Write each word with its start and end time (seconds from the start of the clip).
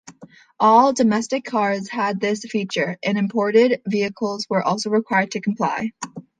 All 0.59 0.93
'domestic' 0.93 1.43
cars 1.45 1.87
had 1.89 2.19
this 2.19 2.41
feature, 2.43 2.97
and 3.03 3.19
imported 3.19 3.83
vehicles 3.87 4.47
were 4.49 4.63
also 4.63 4.89
required 4.89 5.29
to 5.33 5.41
comply. 5.41 5.91